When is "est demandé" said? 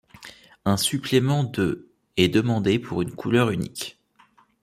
2.17-2.79